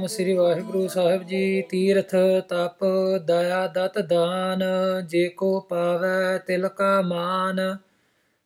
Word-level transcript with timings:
ਸ੍ਰੀ 0.08 0.34
ਵਾਹਿਗੁਰੂ 0.34 0.88
ਸਾਹਿਬ 0.88 1.24
ਜੀ, 1.24 1.62
ਤੀਰਥ 1.62 2.16
ਤਪ, 2.50 2.86
ਦਇਆ 3.26 3.68
ਦਤ 3.68 4.00
ਦਾਨ, 4.00 4.64
ਜੇ 5.08 5.30
ਕੋ 5.30 5.60
ਪਾਵੈ 5.60 6.38
ਤਿਲ 6.38 6.68
ਕਾ 6.68 7.02
ਮਾਨ। 7.02 7.78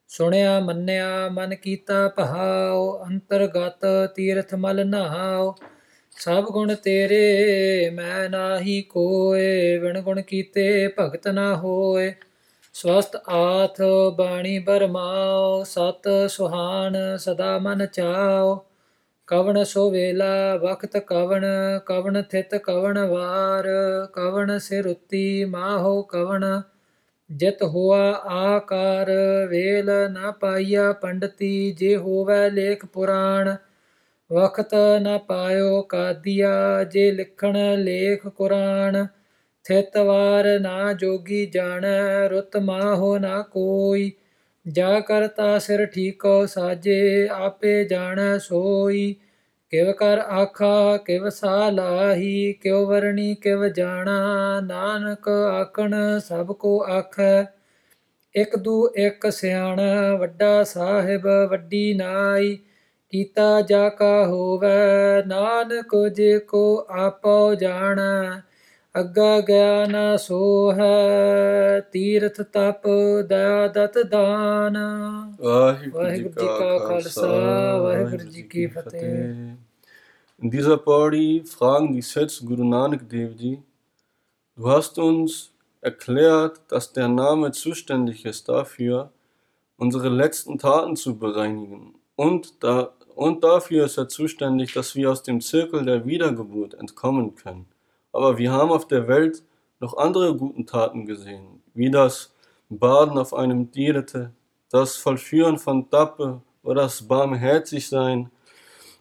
ਸੁਣਿਆ, 0.07 0.59
ਮੰਨਿਆ, 0.59 1.29
ਮਨ 1.29 1.55
ਕੀਤਾ 1.55 2.07
ਭਾਉ 2.07 3.05
ਅੰਤਰਗਤ 3.05 4.11
ਤੀਰਥ 4.15 4.55
ਮਲ 4.55 4.87
ਨਹਾਉ। 4.87 5.53
ਸਭ 6.17 6.43
ਗੁਣ 6.43 6.75
ਤੇਰੇ, 6.75 7.89
ਮੈਂ 7.89 8.29
ਨਾਹੀ 8.29 8.81
ਕੋਏ 8.81 9.77
ਵਿਣ 9.77 10.01
ਗੁਣ 10.01 10.21
ਕੀਤੇ 10.21 10.89
ਭਗਤ 10.99 11.27
ਨਾ 11.27 11.55
ਹੋਏ। 11.55 12.13
ਸਵਸਤ 12.73 13.15
ਆਥ 13.15 13.81
ਬਾਣੀ 14.15 14.59
ਬਰਮਾਓ, 14.59 15.63
ਸਤ 15.63 16.09
ਸੁਹਾਨ 16.27 17.17
ਸਦਾ 17.17 17.57
ਮਨ 17.57 17.85
ਚਾਓ। 17.85 18.65
ਕਵਣ 19.27 19.63
ਸੋ 19.63 19.91
ਵੇਲਾ, 19.91 20.55
ਵਖਤ 20.55 20.97
ਕਵਣ 20.97 21.45
ਕਵਣ 21.85 22.21
ਥਿਤ 22.21 22.55
ਕਵਣ 22.55 22.99
ਵਾਰ। 22.99 23.67
ਕਵਣ 24.13 24.57
ਸਿਰੁਤੀ 24.57 25.45
ਮਾਹੋ 25.45 26.01
ਕਵਣ, 26.01 26.61
ਜਿਤ 27.31 27.63
ਹੋਆ 27.63 28.11
ਆਕਾਰ। 28.25 29.11
ਵੇਲ 29.49 29.91
ਨਾ 30.11 30.31
ਪਾਈਆ 30.31 30.93
ਪੰਡਤੀ, 30.93 31.71
ਜੇ 31.71 31.97
ਹੋਵੇ 31.97 32.49
ਲੇਖ 32.49 32.85
ਪੁਰਾਣ। 32.85 33.55
ਵਖਤ 34.33 34.75
ਨ 34.75 35.17
ਪਾਇਓ 35.17 35.81
ਕਾਦੀਆ, 35.81 36.83
ਜੇ 36.83 37.11
ਲਿਖਣ 37.11 37.75
ਲੇਖ 37.77 38.27
ਕੁਰਾਨ, 38.27 39.07
ਥਿਤ 39.63 39.97
ਵਾਰ 39.97 40.59
ਨਾ 40.59 40.93
ਜੋਗੀ 40.93 41.45
ਜਾਣੈ, 41.45 42.27
ਰੁਤ 42.29 42.57
ਮਾਹੋ 42.57 43.17
ਨਾ 43.17 43.41
ਕੋਈ। 43.41 44.11
ਜਾ 44.67 44.99
ਕਰਤਾ 44.99 45.59
ਸਿਰ 45.59 45.85
ਠੀਕੋ 45.85 46.45
ਸਾਜੇ, 46.45 47.29
ਆਪੇ 47.31 47.83
ਜਾਣੈ 47.83 48.37
ਸੋਈ। 48.37 49.15
ਕਿਵ 49.69 49.91
ਕਰ 49.91 50.17
ਆਖਾ, 50.19 50.97
ਕਿਵ 50.97 51.29
ਸਾਲਾਹੀ 51.29 52.53
ਕਿਉ 52.53 52.85
ਵਰਣੀ 52.85 53.35
ਕਿਵ 53.35 53.67
ਜਾਣਾ। 53.67 54.61
ਨਾਨਕ 54.61 55.29
ਆਖਣ, 55.29 56.19
ਸਭ 56.19 56.51
ਕੋ 56.51 56.83
ਆਖੈ, 56.83 57.43
ਇਕ 58.35 58.55
ਦੂ 58.55 58.89
ਇਕ 58.97 59.31
ਸਿਆਣਾ, 59.31 60.15
ਵੱਡਾ 60.15 60.63
ਸਾਹਿਬ 60.63 61.27
ਵੱਡੀ 61.49 61.93
ਨਾਈ। 61.93 62.59
ਕੀਤਾ 63.10 63.60
ਜਾ 63.60 63.88
ਕਾ 63.88 64.26
ਹੋਵੈ 64.26 65.22
ਨਾਨਕ 65.26 65.94
ਜੇ 66.14 66.38
ਕੋ 66.38 66.86
ਆਪੋ 66.90 67.54
ਜਾਣੈ 67.54 68.42
ਅੱਗਾ 69.00 69.40
ਗਿਆਨ 69.40 70.16
ਸੋ 70.16 70.72
ਹੈ 70.72 71.80
ਤੀਰਥ 71.92 72.40
ਤਪ 72.42 72.88
ਦਇਆ 73.28 73.66
ਦਤ 73.68 73.98
ਦਾਨ 73.98 74.76
ਵਾਹਿਗੁਰੂ 75.40 76.10
ਜੀ 76.10 76.22
ਕਾ 76.38 76.78
ਖਾਲਸਾ 76.78 77.28
ਵਾਹਿਗੁਰੂ 77.76 78.28
ਜੀ 78.30 78.42
ਕੀ 78.42 78.66
ਫਤਿਹ 78.66 79.54
In 80.38 80.50
dieser 80.50 80.76
Pauri 80.76 81.42
fragen 81.44 81.94
die 81.94 82.02
Sets 82.02 82.44
Guru 82.44 82.62
Nanak 82.62 83.08
Dev 83.08 83.30
Ji, 83.36 83.62
du 84.58 84.68
hast 84.68 84.98
uns 84.98 85.50
erklärt, 85.80 86.60
dass 86.68 86.92
der 86.92 87.08
Name 87.08 87.52
zuständig 87.52 88.26
ist 88.26 88.46
dafür, 88.46 89.10
unsere 89.78 90.10
letzten 90.10 90.58
Taten 90.58 90.94
zu 90.94 91.18
bereinigen. 91.18 91.94
Und, 92.16 92.62
da, 92.62 92.92
und 93.15 93.43
dafür 93.43 93.85
ist 93.85 93.97
er 93.97 94.07
zuständig, 94.07 94.73
dass 94.73 94.95
wir 94.95 95.11
aus 95.11 95.23
dem 95.23 95.41
Zirkel 95.41 95.85
der 95.85 96.05
Wiedergeburt 96.05 96.73
entkommen 96.73 97.35
können. 97.35 97.65
Aber 98.11 98.37
wir 98.37 98.51
haben 98.51 98.71
auf 98.71 98.87
der 98.87 99.07
Welt 99.07 99.43
noch 99.79 99.97
andere 99.97 100.35
guten 100.35 100.65
Taten 100.65 101.05
gesehen, 101.05 101.61
wie 101.73 101.89
das 101.89 102.33
Baden 102.69 103.17
auf 103.17 103.33
einem 103.33 103.71
Direte, 103.71 104.31
das 104.69 104.95
Vollführen 104.97 105.57
von 105.57 105.89
Tappe 105.89 106.41
oder 106.63 106.83
das 106.83 107.07
Barmherzigsein 107.07 108.29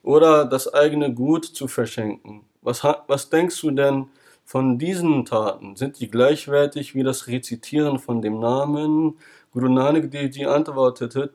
oder 0.02 0.44
das 0.44 0.72
eigene 0.72 1.12
Gut 1.12 1.44
zu 1.44 1.68
verschenken. 1.68 2.42
Was, 2.62 2.82
was 3.06 3.30
denkst 3.30 3.60
du 3.60 3.70
denn 3.70 4.08
von 4.50 4.78
diesen 4.78 5.24
Taten 5.24 5.76
sind 5.76 5.94
sie 5.94 6.08
gleichwertig 6.08 6.96
wie 6.96 7.04
das 7.04 7.28
Rezitieren 7.28 8.00
von 8.00 8.20
dem 8.20 8.40
Namen. 8.40 9.16
Guru 9.52 9.68
Nanak 9.68 10.10
Devji 10.10 10.44
antwortete, 10.44 11.30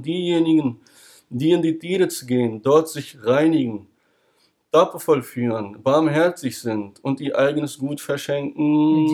diejenigen, 0.00 0.80
die 1.30 1.50
in 1.50 1.62
die 1.62 1.80
Tiritz 1.80 2.24
gehen, 2.24 2.62
dort 2.62 2.88
sich 2.88 3.18
reinigen, 3.26 3.88
Tappe 4.70 5.00
vollführen, 5.00 5.82
barmherzig 5.82 6.60
sind 6.60 7.02
und 7.02 7.20
ihr 7.20 7.36
eigenes 7.36 7.76
Gut 7.76 8.00
verschenken. 8.00 9.08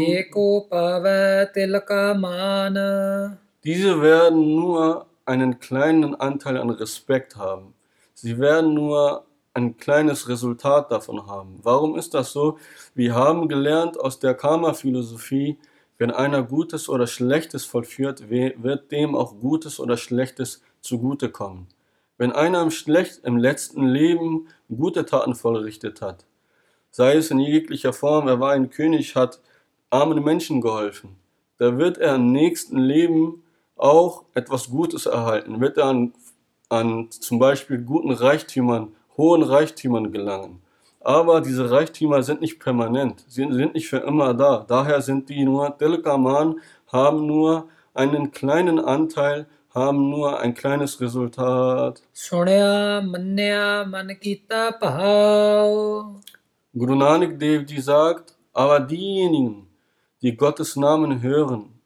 Diese 3.65 4.03
werden 4.03 4.55
nur 4.55 5.07
einen 5.25 5.59
kleinen 5.59 6.15
Anteil 6.15 6.59
an 6.59 6.69
Respekt 6.69 7.37
haben. 7.37 7.73
Sie 8.13 8.39
werden 8.39 8.75
nur 8.75 9.25
ein 9.55 9.77
kleines 9.77 10.29
Resultat 10.29 10.91
davon 10.91 11.27
haben. 11.27 11.59
Warum 11.63 11.97
ist 11.97 12.15
das 12.15 12.33
so? 12.33 12.59
Wir 12.95 13.15
haben 13.15 13.49
gelernt 13.49 13.99
aus 13.99 14.19
der 14.19 14.35
Karma-Philosophie, 14.35 15.59
wenn 15.99 16.11
einer 16.11 16.43
Gutes 16.43 16.89
oder 16.89 17.07
Schlechtes 17.07 17.65
vollführt, 17.65 18.31
wird 18.31 18.91
dem 18.91 19.15
auch 19.15 19.39
Gutes 19.39 19.79
oder 19.81 19.97
Schlechtes 19.97 20.63
zugutekommen. 20.81 21.67
Wenn 22.17 22.33
einer 22.33 22.63
im, 22.63 22.71
Schlecht, 22.71 23.21
im 23.25 23.37
letzten 23.37 23.87
Leben 23.87 24.49
gute 24.75 25.05
Taten 25.05 25.35
vollrichtet 25.35 26.01
hat, 26.01 26.25
sei 26.91 27.17
es 27.17 27.31
in 27.31 27.39
jeglicher 27.39 27.93
Form, 27.93 28.29
er 28.29 28.41
war 28.41 28.53
ein 28.53 28.71
König, 28.71 29.15
hat 29.17 29.41
armen 29.91 30.23
Menschen 30.23 30.61
geholfen, 30.61 31.17
da 31.59 31.77
wird 31.77 31.99
er 31.99 32.15
im 32.15 32.33
nächsten 32.33 32.79
Leben 32.79 33.43
auch 33.77 34.25
etwas 34.35 34.71
Gutes 34.71 35.07
erhalten, 35.07 35.61
wird 35.61 35.77
er 35.77 35.87
an, 35.87 36.15
an 36.69 37.11
zum 37.11 37.39
Beispiel 37.39 37.79
guten 37.79 38.13
Reichtümern, 38.13 38.95
hohen 39.17 39.43
Reichtümern 39.43 40.13
gelangen. 40.13 40.63
Aber 41.01 41.41
diese 41.41 41.71
Reichtümer 41.71 42.23
sind 42.23 42.41
nicht 42.41 42.61
permanent, 42.61 43.25
sie 43.27 43.51
sind 43.51 43.75
nicht 43.75 43.89
für 43.89 43.99
immer 43.99 44.35
da. 44.35 44.65
Daher 44.69 45.01
sind 45.01 45.29
die 45.31 45.45
nur 45.45 45.71
Delkaman, 45.71 46.61
haben 46.89 47.27
nur 47.27 47.69
einen 47.95 48.31
kleinen 48.33 48.79
Anteil, 48.79 49.47
haben 49.75 50.11
nur 50.11 50.41
ein 50.41 50.53
kleines 50.55 51.01
Resultat. 51.01 52.03
Guru 56.73 56.95
Nanak 56.95 57.39
Dev 57.39 57.67
sagt, 57.81 58.37
aber 58.53 58.81
diejenigen, 58.81 59.67
die 60.23 60.37
Gottes 60.37 60.77
Namen 60.77 61.23
hören, 61.23 61.81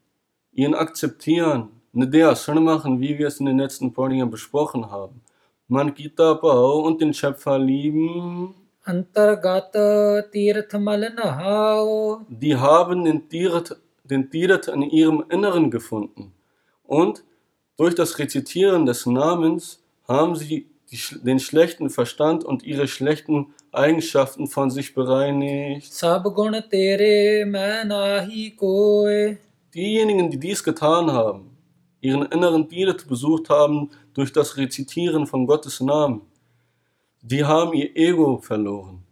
ihn 0.51 0.73
akzeptieren, 0.73 1.69
eine 1.93 2.35
Shan 2.35 2.63
machen, 2.63 2.99
wie 2.99 3.17
wir 3.17 3.27
es 3.27 3.39
in 3.39 3.45
den 3.45 3.59
letzten 3.59 3.93
Folgen 3.93 4.29
besprochen 4.29 4.91
haben, 4.91 5.21
man 5.67 5.95
Gita 5.95 6.35
bau 6.35 6.81
und 6.81 7.01
den 7.01 7.11
Schöpfer 7.11 7.57
lieben. 7.57 8.53
Antargat 8.83 9.71
Tirth 10.31 10.73
mal. 10.73 11.11
Die 12.29 12.55
haben 12.55 13.03
den 13.03 13.27
Tirth, 13.27 13.75
den 14.03 14.29
Tirth 14.29 14.67
in 14.67 14.83
ihrem 14.83 15.23
Inneren 15.29 15.71
gefunden. 15.71 16.33
Und 16.83 17.23
durch 17.77 17.95
das 17.95 18.19
Rezitieren 18.19 18.85
des 18.85 19.07
Namens 19.07 19.81
haben 20.07 20.35
sie 20.35 20.67
die, 20.91 20.99
den 21.23 21.39
schlechten 21.39 21.89
Verstand 21.89 22.43
und 22.43 22.61
ihre 22.61 22.87
schlechten 22.87 23.55
Eigenschaften 23.71 24.45
von 24.45 24.69
sich 24.69 24.93
bereinigt. 24.93 25.91
Diejenigen, 29.73 30.29
die 30.29 30.39
dies 30.39 30.63
getan 30.63 31.11
haben, 31.11 31.54
ihren 32.05 32.25
inneren 32.31 32.67
Bild 32.67 33.07
besucht 33.07 33.49
haben 33.49 33.89
durch 34.13 34.31
das 34.31 34.57
Rezitieren 34.57 35.25
von 35.27 35.45
Gottes 35.47 35.79
Namen. 35.81 36.21
Die 37.21 37.43
haben 37.43 37.73
ihr 37.73 37.95
Ego 37.95 38.37
verloren. 38.37 39.03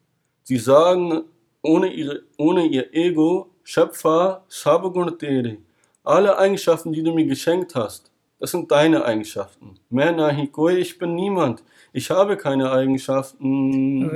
Sie 0.44 0.58
sagen, 0.58 1.24
ohne, 1.62 1.88
ihre, 1.88 2.24
ohne 2.38 2.66
ihr 2.66 2.94
Ego, 2.94 3.50
Schöpfer, 3.64 4.44
Sabagunateri, 4.50 5.58
alle 6.04 6.38
Eigenschaften, 6.38 6.92
die 6.92 7.02
du 7.02 7.14
mir 7.14 7.26
geschenkt 7.26 7.76
hast, 7.76 8.12
das 8.40 8.52
sind 8.52 8.70
deine 8.70 9.06
Eigenschaften. 9.06 9.80
Mena 9.90 10.38
ich 10.38 11.00
bin 11.00 11.16
niemand. 11.16 11.64
Ich 11.94 12.12
habe 12.12 12.36
keine 12.36 12.72
Eigenschaften. 12.72 14.14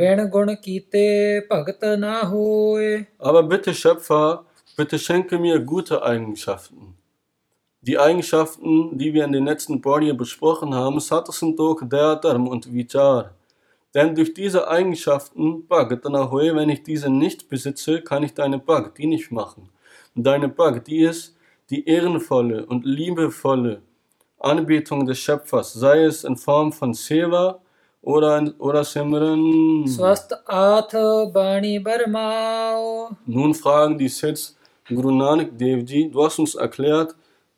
Aber 3.19 3.44
bitte, 3.44 3.73
Schöpfer, 3.73 4.45
bitte 4.75 5.00
schenke 5.00 5.39
mir 5.39 5.59
gute 5.62 6.03
Eigenschaften. 6.03 6.96
Die 7.87 7.97
Eigenschaften, 7.97 8.97
die 8.97 9.13
wir 9.13 9.23
in 9.23 9.31
den 9.31 9.45
letzten 9.45 9.81
paar 9.81 10.01
besprochen 10.13 10.75
haben, 10.75 10.99
Satasantog, 10.99 11.89
Dhyataram 11.89 12.45
und 12.49 12.73
Vichar. 12.73 13.31
Denn 13.95 14.13
durch 14.13 14.33
diese 14.33 14.67
Eigenschaften, 14.67 15.65
Bhagatanahoe, 15.65 16.53
wenn 16.53 16.67
ich 16.67 16.83
diese 16.83 17.09
nicht 17.09 17.47
besitze, 17.47 18.01
kann 18.01 18.23
ich 18.23 18.33
deine 18.33 18.59
Bhakti 18.59 19.07
nicht 19.07 19.31
machen. 19.31 19.69
Deine 20.15 20.49
Bhakti 20.49 21.05
ist 21.05 21.37
die 21.69 21.87
ehrenvolle 21.87 22.65
und 22.65 22.85
liebevolle 22.85 23.81
Anbetung 24.37 25.05
des 25.05 25.19
Schöpfers, 25.19 25.71
sei 25.71 26.03
es 26.03 26.25
in 26.25 26.35
Form 26.35 26.73
von 26.73 26.93
Seva 26.93 27.61
oder, 28.01 28.53
oder 28.59 28.83
Simran. 28.83 29.85
Nun 33.25 33.53
fragen 33.53 33.97
die 33.97 34.09
Sets 34.09 34.57
Guru 34.89 35.11
Nanak 35.11 35.57
Dev 35.57 35.85
du 35.85 36.23
hast 36.25 36.39
uns 36.39 36.55
erklärt, 36.55 37.15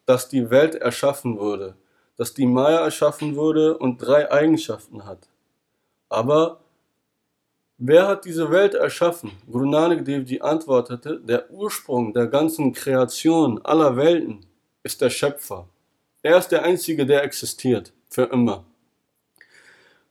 dass 0.10 0.28
die 0.28 0.50
Welt 0.50 0.74
erschaffen 0.74 1.38
wurde, 1.38 1.76
dass 2.18 2.34
die 2.34 2.48
Maya 2.48 2.80
erschaffen 2.80 3.36
wurde 3.36 3.78
und 3.78 4.00
drei 4.00 4.32
Eigenschaften 4.32 5.06
hat. 5.06 5.30
Aber 6.10 6.62
wer 7.78 8.08
hat 8.08 8.26
diese 8.26 8.50
Welt 8.50 8.74
erschaffen? 8.74 9.34
Guru 9.46 9.70
Nanak 9.70 10.04
Dev 10.04 10.26
antwortete, 10.42 11.20
der 11.20 11.52
Ursprung 11.52 12.12
der 12.12 12.26
ganzen 12.26 12.74
Kreation 12.74 13.64
aller 13.64 13.98
Welten 13.98 14.48
ist 14.82 15.00
der 15.00 15.12
Schöpfer. 15.12 15.68
Er 16.24 16.40
ist 16.40 16.48
der 16.48 16.64
Einzige, 16.64 17.06
der 17.06 17.24
existiert, 17.24 17.94
für 18.10 18.24
immer. 18.24 18.66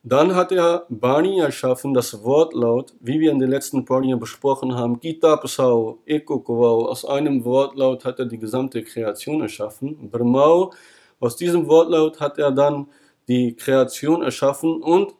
Dann 0.05 0.35
hat 0.37 0.53
er 0.53 0.87
Bani 0.89 1.41
erschaffen, 1.41 1.93
das 1.93 2.23
Wortlaut, 2.23 2.95
wie 3.01 3.19
wir 3.19 3.33
in 3.33 3.41
den 3.41 3.51
letzten 3.51 3.85
Parnien 3.85 4.19
besprochen 4.19 4.75
haben, 4.75 5.01
Gita 5.01 5.37
Pasau, 5.37 5.99
Eko 6.07 6.39
Kovau, 6.39 6.87
aus 6.87 7.05
einem 7.05 7.45
Wortlaut 7.45 8.05
hat 8.05 8.21
er 8.21 8.27
die 8.27 8.39
gesamte 8.39 8.83
Kreation 8.85 9.41
erschaffen. 9.43 10.09
Brahmau, 10.11 10.73
aus 11.19 11.35
diesem 11.37 11.67
Wortlaut 11.67 12.21
hat 12.21 12.39
er 12.39 12.53
dann 12.53 12.87
die 13.27 13.57
Kreation 13.57 14.23
erschaffen 14.23 14.83
und 14.83 15.15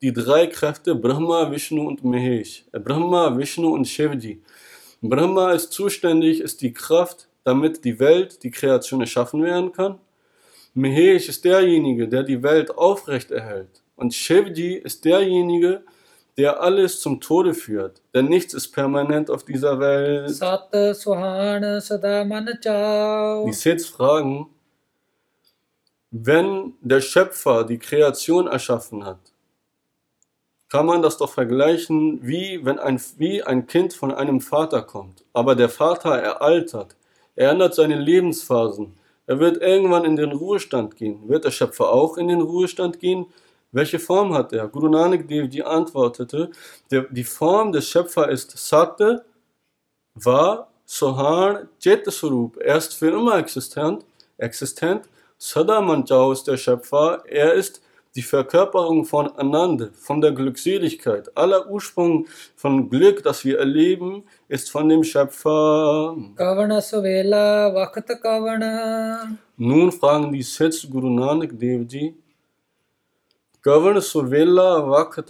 die 0.00 0.12
drei 0.12 0.46
Kräfte 0.46 0.94
Brahma, 0.94 1.50
Vishnu 1.50 1.86
und 1.88 2.04
Mahesh. 2.04 2.64
Äh, 2.72 2.78
Brahma, 2.78 3.36
Vishnu 3.36 3.74
und 3.74 3.86
Shivji. 3.86 4.42
Brahma 5.02 5.52
ist 5.52 5.72
zuständig, 5.72 6.40
ist 6.40 6.62
die 6.62 6.72
Kraft, 6.72 7.28
damit 7.44 7.84
die 7.84 7.98
Welt, 7.98 8.42
die 8.42 8.50
Kreation 8.50 9.00
erschaffen 9.00 9.42
werden 9.42 9.72
kann. 9.72 9.98
Mahesh 10.72 11.28
ist 11.28 11.44
derjenige, 11.44 12.08
der 12.08 12.22
die 12.22 12.42
Welt 12.42 12.70
aufrecht 12.78 13.30
erhält. 13.30 13.79
Und 14.00 14.14
Shivji 14.14 14.76
ist 14.76 15.04
derjenige, 15.04 15.82
der 16.38 16.62
alles 16.62 17.00
zum 17.00 17.20
Tode 17.20 17.52
führt. 17.52 18.00
Denn 18.14 18.26
nichts 18.28 18.54
ist 18.54 18.68
permanent 18.72 19.30
auf 19.30 19.44
dieser 19.44 19.78
Welt. 19.78 20.30
Sat 20.30 20.70
Suhana 20.96 21.82
Sada 21.82 22.24
Die 23.44 23.52
Sets 23.52 23.86
fragen, 23.86 24.48
wenn 26.10 26.72
der 26.80 27.02
Schöpfer 27.02 27.64
die 27.64 27.78
Kreation 27.78 28.46
erschaffen 28.46 29.04
hat, 29.04 29.20
kann 30.70 30.86
man 30.86 31.02
das 31.02 31.18
doch 31.18 31.30
vergleichen, 31.30 32.20
wie 32.22 32.64
wenn 32.64 32.78
ein, 32.78 32.98
wie 33.18 33.42
ein 33.42 33.66
Kind 33.66 33.92
von 33.92 34.14
einem 34.14 34.40
Vater 34.40 34.80
kommt. 34.80 35.24
Aber 35.34 35.54
der 35.54 35.68
Vater, 35.68 36.16
eraltert, 36.16 36.96
er 37.36 37.50
ändert 37.50 37.74
seine 37.74 37.96
Lebensphasen. 37.96 38.94
Er 39.26 39.38
wird 39.40 39.60
irgendwann 39.60 40.06
in 40.06 40.16
den 40.16 40.32
Ruhestand 40.32 40.96
gehen. 40.96 41.28
Wird 41.28 41.44
der 41.44 41.50
Schöpfer 41.50 41.92
auch 41.92 42.16
in 42.16 42.28
den 42.28 42.40
Ruhestand 42.40 42.98
gehen? 42.98 43.26
Welche 43.72 43.98
Form 43.98 44.34
hat 44.34 44.52
er? 44.52 44.66
Guru 44.68 44.88
Nanak 44.88 45.28
Dev 45.28 45.48
die 45.48 45.62
antwortete, 45.62 46.50
der, 46.90 47.02
die 47.10 47.24
Form 47.24 47.72
des 47.72 47.88
Schöpfer 47.88 48.28
ist 48.28 48.56
Satte, 48.58 49.24
Va, 50.14 50.66
Sohan, 50.84 51.68
Chet 51.78 52.04
Er 52.60 52.76
ist 52.76 52.94
für 52.94 53.10
immer 53.10 53.38
existent, 53.38 54.04
existent. 54.38 55.08
Sada 55.38 55.78
ist 56.32 56.46
der 56.48 56.56
Schöpfer. 56.56 57.22
Er 57.26 57.54
ist 57.54 57.80
die 58.16 58.22
Verkörperung 58.22 59.04
von 59.04 59.28
Anand, 59.36 59.90
von 59.94 60.20
der 60.20 60.32
Glückseligkeit. 60.32 61.30
Aller 61.36 61.70
Ursprung 61.70 62.26
von 62.56 62.90
Glück, 62.90 63.22
das 63.22 63.44
wir 63.44 63.60
erleben, 63.60 64.24
ist 64.48 64.70
von 64.70 64.88
dem 64.88 65.04
Schöpfer. 65.04 66.16
Kavana 66.34 66.80
Suvela 66.80 67.72
Vakata 67.72 68.16
Kavana. 68.16 69.38
Nun 69.56 69.92
fragen 69.92 70.32
die 70.32 70.42
Sets 70.42 70.90
Guru 70.90 71.08
Nanak 71.08 71.56
Devji. 71.58 72.16
Governor 73.62 74.00
Gavrsuvillah 74.00 74.88
Waqt 74.88 75.28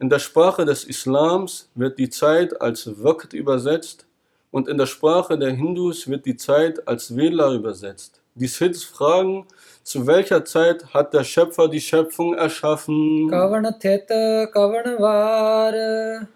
In 0.00 0.08
der 0.08 0.18
Sprache 0.18 0.64
des 0.64 0.84
Islams 0.84 1.68
wird 1.74 1.98
die 1.98 2.08
Zeit 2.08 2.58
als 2.62 2.86
Waqt 3.04 3.34
übersetzt 3.34 4.06
und 4.50 4.68
in 4.68 4.78
der 4.78 4.86
Sprache 4.86 5.38
der 5.38 5.50
Hindus 5.50 6.08
wird 6.08 6.24
die 6.24 6.36
Zeit 6.36 6.88
als 6.88 7.14
Vela 7.14 7.52
übersetzt. 7.52 8.22
Die 8.34 8.46
Sids 8.46 8.84
fragen, 8.84 9.46
zu 9.82 10.06
welcher 10.06 10.46
Zeit 10.46 10.94
hat 10.94 11.12
der 11.12 11.24
Schöpfer 11.24 11.68
die 11.68 11.82
Schöpfung 11.82 12.32
erschaffen? 12.34 13.28
Governor 13.28 13.78
teta, 13.78 14.46
Governor 14.46 14.98
var. 14.98 16.28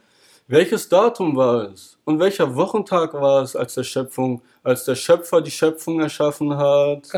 Welches 0.53 0.87
Datum 0.87 1.35
war 1.35 1.73
es? 1.73 1.97
Und 2.05 2.21
welcher 2.21 2.55
Wochentag 2.55 3.15
war 3.15 3.43
es, 3.43 3.57
als 3.57 3.73
der 3.73 3.85
Schöpfung, 3.85 4.43
als 4.63 4.85
der 4.85 4.97
Schöpfer 4.97 5.41
die 5.41 5.51
Schöpfung 5.51 5.99
erschaffen 6.01 6.55
hat? 6.55 7.09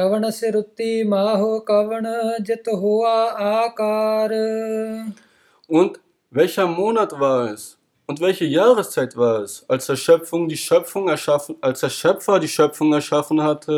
Und 5.66 5.98
welcher 6.30 6.68
Monat 6.68 7.18
war 7.18 7.50
es? 7.50 7.76
Und 8.06 8.20
welche 8.20 8.44
Jahreszeit 8.44 9.16
war 9.16 9.40
es, 9.40 9.64
als 9.66 9.86
der 9.86 9.96
Schöpfung 9.96 10.46
die 10.46 10.56
Schöpfung 10.56 11.08
erschaffen, 11.08 11.56
als 11.60 11.80
der 11.80 11.88
Schöpfer 11.88 12.38
die 12.38 12.46
Schöpfung 12.46 12.92
erschaffen 12.92 13.42
hatte? 13.42 13.72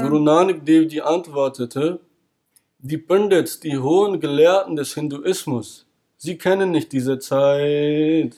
Guru 0.00 0.20
Nanak 0.20 0.64
Dev 0.64 1.02
antwortete, 1.02 1.98
die 2.84 2.98
Pandits, 2.98 3.60
die 3.60 3.78
hohen 3.78 4.18
Gelehrten 4.18 4.74
des 4.74 4.94
Hinduismus, 4.94 5.86
sie 6.16 6.36
kennen 6.36 6.72
nicht 6.72 6.90
diese 6.90 7.16
Zeit. 7.20 8.34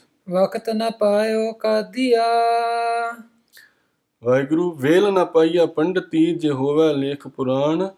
Vaiguru 4.21 4.79
Velanapaya 4.79 5.67
Panditi 5.67 6.37
Jehova 6.39 6.93
Lekh 6.93 7.27
Puran, 7.35 7.93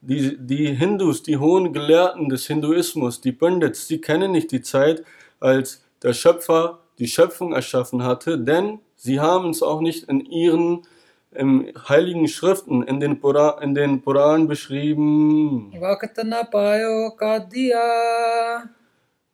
die, 0.00 0.38
die 0.38 0.72
Hindus, 0.72 1.22
die 1.22 1.36
hohen 1.36 1.70
Gelehrten 1.70 2.30
des 2.30 2.46
Hinduismus, 2.46 3.20
die 3.20 3.32
Pandits, 3.32 3.86
sie 3.86 4.00
kennen 4.00 4.32
nicht 4.32 4.52
die 4.52 4.62
Zeit, 4.62 5.04
als 5.38 5.84
der 6.02 6.14
Schöpfer 6.14 6.78
die 6.98 7.08
Schöpfung 7.08 7.52
erschaffen 7.52 8.04
hatte, 8.04 8.38
denn 8.38 8.78
sie 8.96 9.20
haben 9.20 9.50
es 9.50 9.62
auch 9.62 9.82
nicht 9.82 10.04
in 10.04 10.20
ihren 10.20 10.86
in 11.32 11.72
heiligen 11.88 12.26
Schriften, 12.28 12.82
in 12.82 13.00
den 13.00 13.20
Puran, 13.20 13.62
in 13.62 13.74
den 13.74 14.02
Puran 14.02 14.48
beschrieben. 14.48 15.70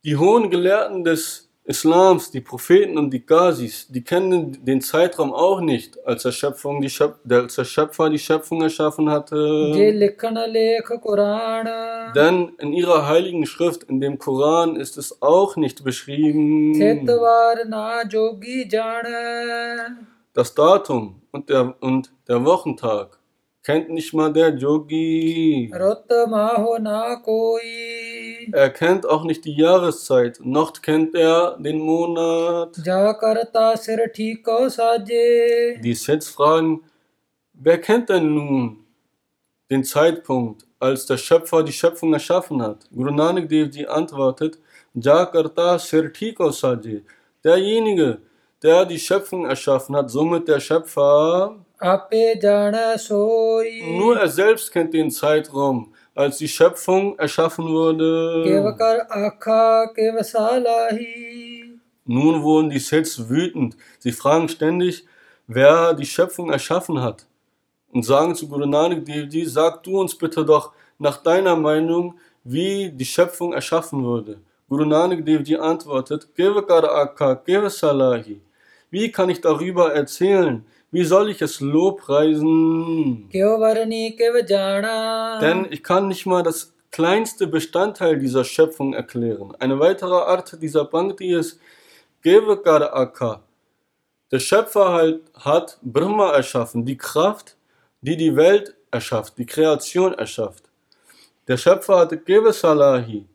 Die 0.03 0.15
hohen 0.15 0.49
Gelehrten 0.49 1.03
des 1.03 1.47
Islams, 1.67 2.31
die 2.31 2.39
Propheten 2.39 2.97
und 2.97 3.09
die 3.09 3.25
Ghazis, 3.25 3.87
die 3.89 4.01
kennen 4.01 4.63
den 4.63 4.79
Zeitraum 4.79 5.33
auch 5.33 5.59
nicht, 5.59 5.97
als 6.05 6.23
der, 6.23 6.31
Schöpfung 6.31 6.79
die 6.81 6.89
Schöp 6.89 7.19
als 7.29 7.55
der 7.55 7.65
Schöpfer 7.65 8.09
die 8.09 8.19
Schöpfung 8.19 8.61
erschaffen 8.61 9.09
hatte. 9.09 9.73
Denn 12.15 12.53
in 12.59 12.71
ihrer 12.71 13.05
heiligen 13.07 13.45
Schrift, 13.45 13.83
in 13.83 13.99
dem 13.99 14.17
Koran, 14.17 14.77
ist 14.77 14.97
es 14.97 15.21
auch 15.21 15.57
nicht 15.57 15.83
beschrieben. 15.83 16.73
Das 20.37 20.53
Datum 20.53 21.23
und 21.31 21.49
der, 21.49 21.73
und 21.79 22.11
der 22.27 22.45
Wochentag 22.45 23.17
kennt 23.63 23.89
nicht 23.89 24.13
mal 24.13 24.31
der 24.31 24.55
Yogi. 24.55 25.67
Er 28.53 28.69
kennt 28.69 29.09
auch 29.09 29.23
nicht 29.23 29.45
die 29.45 29.55
Jahreszeit, 29.55 30.39
noch 30.43 30.73
kennt 30.79 31.15
er 31.15 31.57
den 31.57 31.79
Monat. 31.79 32.77
Die 35.81 35.95
Sets 35.95 36.29
fragen, 36.29 36.83
wer 37.53 37.81
kennt 37.81 38.09
denn 38.09 38.35
nun 38.35 38.85
den 39.71 39.83
Zeitpunkt, 39.83 40.67
als 40.79 41.07
der 41.07 41.17
Schöpfer 41.17 41.63
die 41.63 41.73
Schöpfung 41.73 42.13
erschaffen 42.13 42.61
hat? 42.61 42.87
Guru 42.93 43.09
Nanak 43.09 43.49
Dev 43.49 43.75
Ji 43.75 43.87
antwortet, 43.87 44.59
Jakarta 44.93 45.79
Sirtiko 45.79 46.51
Saje, 46.51 47.01
derjenige, 47.43 48.19
der 48.63 48.85
die 48.85 48.99
Schöpfung 48.99 49.45
erschaffen 49.45 49.95
hat, 49.95 50.09
somit 50.09 50.47
der 50.47 50.59
Schöpfer. 50.59 51.55
Nur 53.97 54.17
er 54.17 54.27
selbst 54.29 54.71
kennt 54.71 54.93
den 54.93 55.11
Zeitraum, 55.11 55.93
als 56.15 56.37
die 56.37 56.47
Schöpfung 56.47 57.17
erschaffen 57.19 57.67
wurde. 57.67 58.43
Nun 62.05 62.41
wurden 62.41 62.69
die 62.69 62.79
Sets 62.79 63.29
wütend. 63.29 63.75
Sie 63.99 64.11
fragen 64.11 64.47
ständig, 64.49 65.05
wer 65.45 65.93
die 65.93 66.05
Schöpfung 66.05 66.51
erschaffen 66.51 67.01
hat. 67.01 67.27
Und 67.91 68.03
sagen 68.03 68.33
zu 68.35 68.47
Guru 68.47 68.65
Nanak 68.65 69.05
Devi, 69.05 69.45
sag 69.45 69.83
du 69.83 69.99
uns 69.99 70.17
bitte 70.17 70.43
doch 70.45 70.71
nach 70.97 71.17
deiner 71.17 71.55
Meinung, 71.55 72.17
wie 72.43 72.91
die 72.91 73.05
Schöpfung 73.05 73.53
erschaffen 73.53 74.03
wurde. 74.03 74.39
Guru 74.69 74.85
Nanak 74.85 75.25
Dev 75.25 75.43
antwortet, 75.59 76.27
Kevakara 76.35 76.87
Akka, 77.01 77.35
Kevasalahi. 77.35 78.41
Wie 78.89 79.11
kann 79.11 79.29
ich 79.29 79.41
darüber 79.41 79.93
erzählen? 79.93 80.65
Wie 80.91 81.03
soll 81.03 81.29
ich 81.29 81.41
es 81.41 81.59
lobpreisen? 81.59 83.29
Denn 85.41 85.67
ich 85.69 85.83
kann 85.83 86.07
nicht 86.07 86.25
mal 86.25 86.43
das 86.43 86.73
kleinste 86.91 87.47
Bestandteil 87.47 88.17
dieser 88.17 88.43
Schöpfung 88.43 88.93
erklären. 88.93 89.53
Eine 89.59 89.79
weitere 89.79 90.15
Art 90.15 90.61
dieser 90.61 90.85
Bhakti 90.85 91.33
ist 91.33 91.59
Gevekar 92.21 92.93
Akka. 92.95 93.43
Der 94.31 94.39
Schöpfer 94.39 94.91
halt 94.93 95.21
hat 95.33 95.77
Brahma 95.81 96.31
erschaffen, 96.31 96.85
die 96.85 96.97
Kraft, 96.97 97.55
die 98.01 98.17
die 98.17 98.35
Welt 98.35 98.75
erschafft, 98.91 99.37
die 99.37 99.45
Kreation 99.45 100.13
erschafft. 100.13 100.63
Der 101.47 101.57
Schöpfer 101.57 101.99
hat 101.99 102.25
Gevesalahi. 102.25 103.25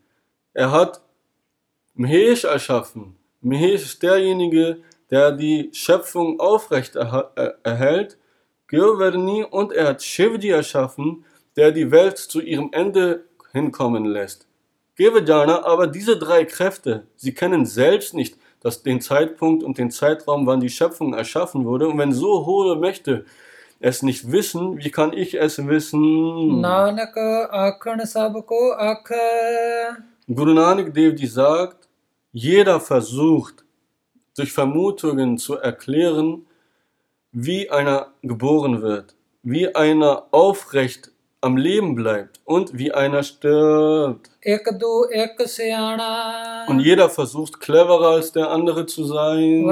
Er 0.55 0.71
hat 0.71 1.01
Mahesh 1.95 2.45
erschaffen. 2.45 3.17
Mahesh 3.41 3.83
ist 3.83 4.03
derjenige, 4.03 4.65
der 4.65 4.77
der 5.13 5.31
die 5.31 5.71
Schöpfung 5.73 6.41
aufrecht 6.41 6.97
erhält. 6.97 8.19
Göverni 8.67 9.45
und 9.45 9.71
er 9.73 9.89
hat 9.89 10.03
Shivji 10.03 10.51
erschaffen, 10.51 11.25
der 11.55 11.71
die 11.71 11.93
Welt 11.93 12.19
zu 12.19 12.41
ihrem 12.41 12.71
Ende 12.73 13.27
hinkommen 13.53 14.07
lässt. 14.07 14.49
Gevejana, 14.97 15.65
aber 15.65 15.87
diese 15.87 16.19
drei 16.19 16.45
Kräfte, 16.45 17.07
sie 17.15 17.33
kennen 17.33 17.67
selbst 17.67 18.15
nicht 18.15 18.37
dass 18.63 18.83
den 18.83 19.01
Zeitpunkt 19.01 19.65
und 19.65 19.77
den 19.79 19.91
Zeitraum, 19.91 20.47
wann 20.47 20.61
die 20.61 20.71
Schöpfung 20.71 21.15
erschaffen 21.15 21.65
wurde. 21.65 21.89
Und 21.89 21.99
wenn 21.99 22.13
so 22.13 22.47
hohe 22.47 22.77
Mächte 22.77 23.25
es 23.81 24.03
nicht 24.03 24.31
wissen, 24.31 24.79
wie 24.79 24.91
kann 24.91 25.13
ich 25.13 25.35
es 25.35 25.67
wissen? 25.67 26.61
Nanak. 26.61 27.17
Guru 30.33 30.55
Nanak 30.55 30.95
Dev 30.95 31.17
Ji 31.17 31.27
sagt, 31.27 31.89
jeder 32.31 32.79
versucht 32.79 33.65
durch 34.37 34.53
Vermutungen 34.53 35.39
zu 35.39 35.57
erklären, 35.59 36.47
wie 37.33 37.71
einer 37.71 38.09
geboren 38.23 38.83
wird, 38.83 39.15
wie 39.43 39.75
einer 39.75 40.27
aufrecht 40.31 41.11
am 41.41 41.57
Leben 41.57 41.95
bleibt 41.97 42.41
und 42.45 42.79
wie 42.79 42.93
einer 42.93 43.23
stirbt. 43.25 44.31
Und 46.69 46.81
jeder 46.81 47.11
versucht 47.11 47.59
cleverer 47.61 48.11
als 48.11 48.31
der 48.33 48.51
andere 48.51 48.87
zu 48.87 49.05
sein. 49.05 49.65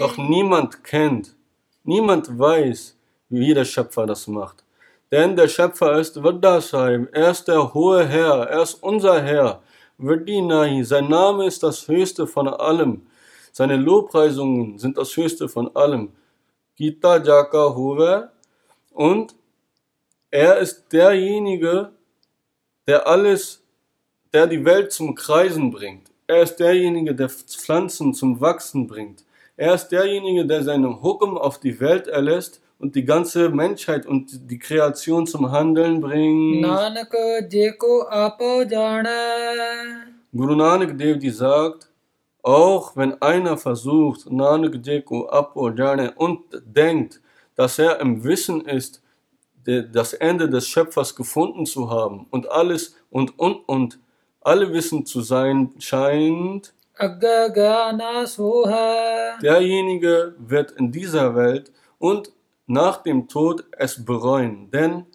Doch 0.00 0.16
niemand 0.18 0.82
kennt, 0.82 1.34
niemand 1.84 2.36
weiß, 2.38 2.96
wie 3.28 3.54
der 3.54 3.64
Schöpfer 3.64 4.06
das 4.06 4.26
macht. 4.26 4.64
Denn 5.12 5.36
der 5.36 5.46
Schöpfer 5.46 5.98
ist 6.00 6.20
Vadasahib, 6.20 7.08
er 7.12 7.30
ist 7.30 7.46
der 7.46 7.72
hohe 7.72 8.04
Herr, 8.04 8.48
er 8.48 8.62
ist 8.62 8.74
unser 8.82 9.22
Herr. 9.22 9.60
Vadinahi, 9.98 10.82
sein 10.84 11.08
Name 11.08 11.46
ist 11.46 11.62
das 11.62 11.86
Höchste 11.86 12.26
von 12.26 12.48
allem. 12.48 13.06
Seine 13.52 13.76
Lobpreisungen 13.76 14.78
sind 14.78 14.98
das 14.98 15.16
Höchste 15.16 15.48
von 15.48 15.74
allem. 15.76 16.12
Gita 16.76 17.22
Jaka 17.22 17.74
Huve 17.76 18.32
und 18.92 19.36
er 20.30 20.58
ist 20.58 20.92
derjenige, 20.92 21.92
der 22.88 23.06
alles, 23.06 23.62
der 24.32 24.48
die 24.48 24.64
Welt 24.64 24.92
zum 24.92 25.14
Kreisen 25.14 25.70
bringt. 25.70 26.10
Er 26.26 26.42
ist 26.42 26.56
derjenige, 26.56 27.14
der 27.14 27.28
Pflanzen 27.28 28.14
zum 28.14 28.40
Wachsen 28.40 28.88
bringt. 28.88 29.24
Er 29.56 29.74
ist 29.74 29.88
derjenige, 29.88 30.44
der 30.44 30.64
seinen 30.64 31.00
Hukum 31.00 31.38
auf 31.38 31.60
die 31.60 31.78
Welt 31.78 32.08
erlässt 32.08 32.60
und 32.84 32.94
die 32.94 33.04
ganze 33.06 33.48
Menschheit 33.48 34.04
und 34.04 34.50
die 34.50 34.58
Kreation 34.58 35.26
zum 35.26 35.50
Handeln 35.50 36.02
bringt. 36.02 36.60
Guru 40.36 40.54
Nanak 40.54 40.98
Dev 40.98 41.18
Ji 41.18 41.30
sagt, 41.30 41.88
auch 42.42 42.94
wenn 42.94 43.22
einer 43.22 43.56
versucht, 43.56 44.30
Nanak 44.30 44.84
Jeko 44.86 45.30
Apo 45.30 45.70
Jane 45.70 46.12
und 46.14 46.40
denkt, 46.66 47.22
dass 47.56 47.78
er 47.78 48.00
im 48.00 48.22
Wissen 48.22 48.60
ist, 48.66 49.00
das 49.64 50.12
Ende 50.12 50.50
des 50.50 50.68
Schöpfers 50.68 51.16
gefunden 51.16 51.64
zu 51.64 51.88
haben 51.88 52.26
und 52.30 52.50
alles 52.50 52.96
und 53.08 53.38
und 53.38 53.66
und 53.66 53.98
alle 54.42 54.70
Wissen 54.74 55.06
zu 55.06 55.22
sein 55.22 55.70
scheint, 55.78 56.74
derjenige 59.40 60.34
wird 60.38 60.72
in 60.72 60.92
dieser 60.92 61.34
Welt 61.34 61.72
und 61.98 62.30
nach 62.66 63.02
dem 63.02 63.28
Tod 63.28 63.64
es 63.72 64.04
bereuen, 64.04 64.70
denn 64.70 65.06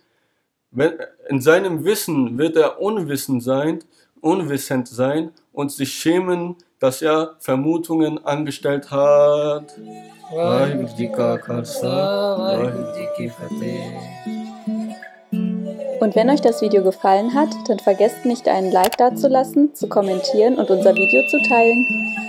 wenn, 0.71 0.93
in 1.29 1.41
seinem 1.41 1.83
Wissen 1.83 2.37
wird 2.37 2.55
er 2.55 2.79
unwissend 2.79 3.41
sein, 3.43 3.79
unwissend 4.21 4.87
sein 4.87 5.31
und 5.51 5.71
sich 5.71 5.91
schämen, 5.91 6.55
dass 6.79 7.01
er 7.01 7.35
Vermutungen 7.39 8.23
angestellt 8.23 8.91
hat. 8.91 9.73
Und 15.99 16.15
wenn 16.15 16.29
euch 16.29 16.41
das 16.41 16.61
Video 16.61 16.83
gefallen 16.83 17.33
hat, 17.33 17.49
dann 17.67 17.79
vergesst 17.79 18.25
nicht 18.25 18.47
einen 18.47 18.71
Like 18.71 18.97
dazulassen, 18.97 19.73
zu 19.75 19.89
kommentieren 19.89 20.55
und 20.55 20.69
unser 20.69 20.93
Video 20.93 21.27
zu 21.27 21.41
teilen. 21.49 22.28